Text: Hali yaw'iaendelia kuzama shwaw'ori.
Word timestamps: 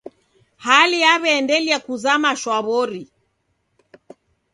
Hali 0.65 0.97
yaw'iaendelia 1.05 1.77
kuzama 1.85 2.29
shwaw'ori. 2.41 3.03